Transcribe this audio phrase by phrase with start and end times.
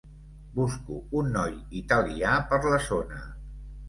[0.53, 3.21] Busco un noi italià per la zona.